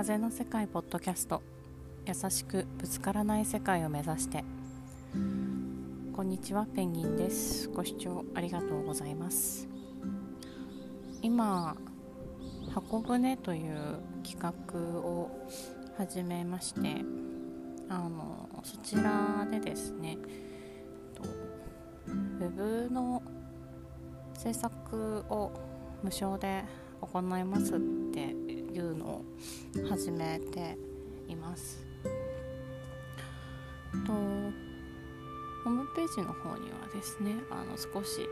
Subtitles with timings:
[0.00, 1.42] 風の世界ポッドキャスト。
[2.06, 4.42] 優しくぶつからない世界を目指して。
[6.14, 7.68] こんにちはペンギンです。
[7.68, 9.68] ご視聴ありがとうございます。
[11.20, 11.76] 今
[12.74, 15.46] 箱舟という企画を
[15.98, 17.04] 始めまして
[17.90, 20.16] あのそちらでですね
[22.06, 23.22] ウェブの
[24.32, 25.52] 制作を
[26.02, 26.64] 無償で
[27.02, 27.76] 行います。
[27.76, 27.99] っ
[28.80, 29.24] いうのを
[29.88, 30.76] 始めて
[31.28, 31.80] います。
[34.06, 38.26] とホームページの方にはですねあの少し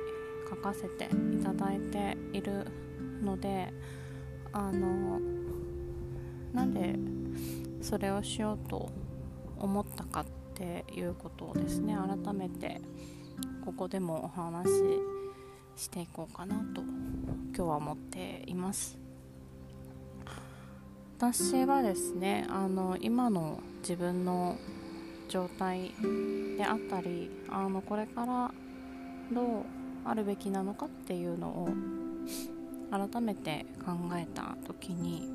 [0.48, 2.66] 書かせていただいている
[3.22, 3.72] ので
[4.52, 5.20] あの
[6.54, 6.94] なんで
[7.82, 8.88] それをしようと
[9.58, 12.80] 思ったかっていうことをですね改めて
[13.64, 14.72] ここでもお話し
[15.76, 19.07] していこうかなと今日は思っています。
[21.18, 24.56] 私はですねあの今の自分の
[25.28, 25.92] 状態
[26.56, 28.52] であったりあのこれから
[29.32, 29.46] どう
[30.04, 31.70] あるべきなのかっていうのを
[32.92, 35.28] 改めて考えた時に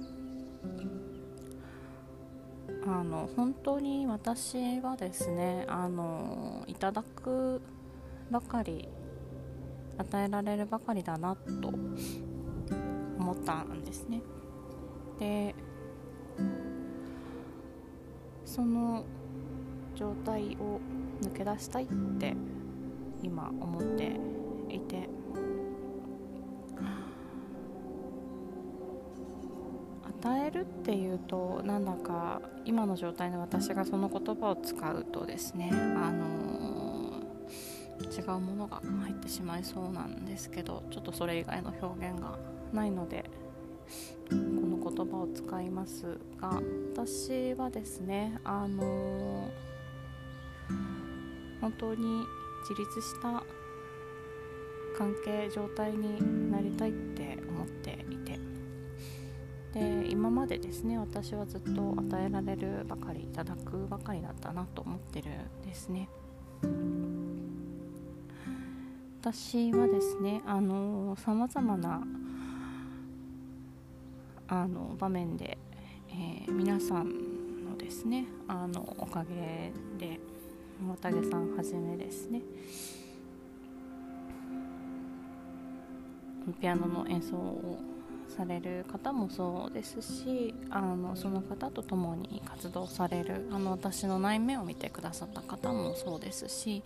[2.87, 7.61] あの本当に私はですねあのいただく
[8.31, 8.87] ばかり
[9.97, 11.67] 与えられるばかりだなと
[13.19, 14.21] 思ったんですね。
[15.19, 15.53] で
[18.53, 19.03] その
[19.95, 20.79] 状態を
[21.23, 21.87] 抜け出したいっ
[22.19, 22.35] て
[23.23, 24.19] 今思って
[24.69, 25.09] いて。
[30.25, 35.75] 与えるっていうとなんだか今の状態の私がその言葉を使うとですねあ
[36.13, 42.37] のー、違うものが入ってしまいそうなんですけどちょっとそれ以外の表現が
[42.71, 43.29] ないので
[44.95, 46.61] 言葉を使いますが
[46.93, 52.23] 私はですねあのー、本当に
[52.69, 53.43] 自立した
[54.97, 58.39] 関係状態になりたいって思っていて
[59.73, 66.07] で今までですね私はずっと与えられるばかりいただくばかりだったなと思ってるんですね。
[69.21, 72.03] 私はですねあのさまざまな
[74.53, 75.57] あの場面で、
[76.09, 80.19] えー、皆さんのですねあのおかげで
[80.79, 82.41] 綿毛さんはじめですね
[86.61, 87.79] ピアノの演奏を
[88.29, 96.83] される方もそうですしあのその方と共に活動されるあの私の内面を見てくださった方もそうですし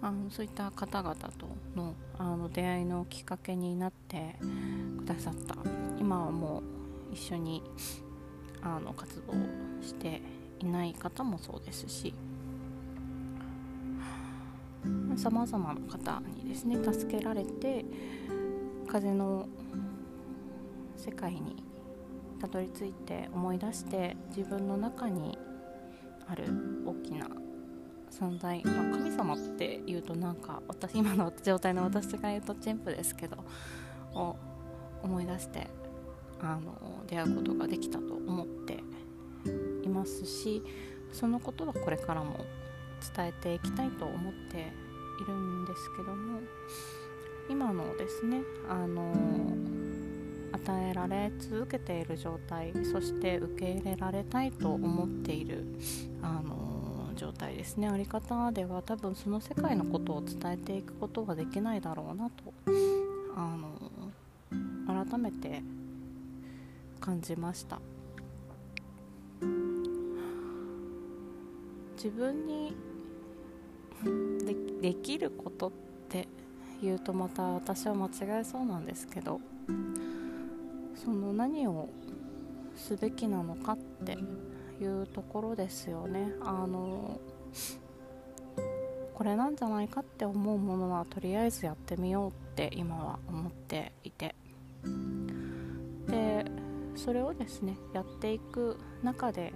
[0.00, 4.36] あのそういった方々とのあの出会いのきっかけになって
[4.98, 5.54] くださった。
[5.98, 6.83] 今はもう
[7.14, 7.62] 一緒に
[8.60, 9.32] あの活動
[9.82, 10.20] して
[10.60, 12.14] いない方もそうですし
[15.16, 17.84] さまざまな方にですね助けられて
[18.86, 19.48] 風の
[20.96, 21.62] 世界に
[22.40, 25.38] たどり着いて思い出して自分の中に
[26.26, 26.44] ある
[26.84, 27.26] 大きな
[28.10, 33.44] 存在、まあ、神様っていうとなんか私今の状態の私が言うとチェンプですけど
[34.14, 34.36] を
[35.02, 35.68] 思い出して
[36.40, 36.74] あの
[37.06, 38.82] 出会うことができたと思って
[39.84, 40.62] いますし
[41.12, 42.44] そのことはこれからも
[43.16, 44.72] 伝えていきたいと思って
[45.22, 46.40] いるんですけども
[47.48, 49.12] 今のですねあの
[50.52, 55.64] 与えられ続けている状態そして受け入れられたいと思っている
[56.22, 57.88] あの状態ですね。
[57.88, 62.54] あり方では多分その世界のことを伝えていくことはできないだろうなと
[63.36, 63.56] あ
[64.88, 65.62] の改めて
[67.04, 67.78] 感じました。
[71.96, 72.74] 自分に
[74.80, 75.72] できることっ
[76.08, 76.26] て
[76.80, 78.10] 言うとまた私は間違
[78.40, 79.40] えそうなんですけど
[80.96, 81.90] その何を
[82.74, 84.16] すべきなのかって
[84.82, 86.32] いうところですよね。
[86.40, 87.20] あの
[89.12, 94.34] これなんじゃないかって思うものはとりあえずやってみようって今は思っていて。
[97.04, 99.52] それをですねやっていく中で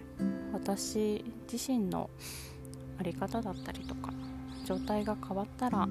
[0.53, 2.11] 私自身の
[2.99, 4.12] 在り方だったりとか
[4.67, 5.89] 状態が変わったら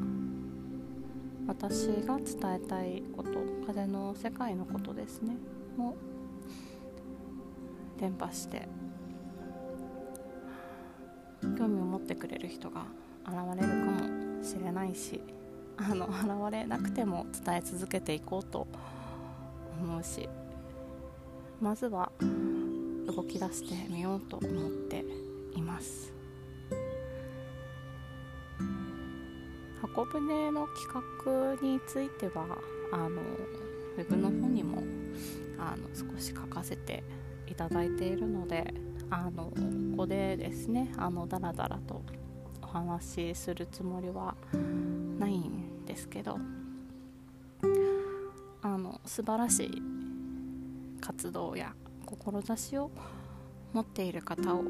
[1.48, 5.36] 私が伝えたいこと風の世界のことですね
[5.76, 5.96] も
[8.00, 8.68] 伝播して
[11.58, 12.86] 興味を持ってくれる人が
[13.26, 15.24] 現れるかもしれないし
[15.78, 18.68] あの現れなくても伝え続けていこうと
[19.82, 20.30] 思うし
[21.62, 22.12] まずは
[23.08, 25.04] 動き出してみようと思って
[25.56, 26.14] います。
[29.82, 32.46] 箱舟の企画については
[32.92, 33.22] あの
[33.98, 34.84] ウェブの方にも
[35.58, 37.04] あの少し書かせて
[37.48, 38.74] いただいているので
[39.10, 39.52] あのこ
[39.98, 42.02] こでですねあのだらだらと
[42.62, 44.36] お話しするつもりは
[45.18, 46.38] ないんですけど
[48.62, 49.97] あの素晴らしい
[51.02, 51.74] 活動や
[52.06, 52.92] 志を
[53.74, 54.64] 持っている方を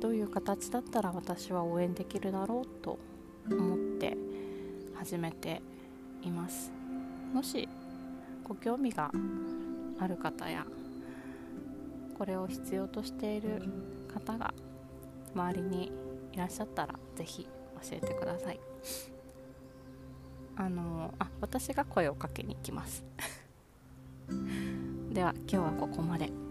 [0.00, 2.98] どういう形だったら私は応援できるだろうと
[3.50, 4.16] 思って
[4.94, 5.62] 始めて
[6.22, 6.72] います
[7.32, 7.68] もし
[8.44, 9.10] ご興味が
[9.98, 10.66] ある方や
[12.16, 13.62] これを必要としている
[14.12, 14.54] 方が
[15.34, 15.92] 周りに
[16.32, 17.50] いらっしゃったら是非教
[17.92, 18.60] えてください。
[20.56, 23.04] あのあ私が声をかけに行きます。
[25.16, 26.45] では今日はここまで。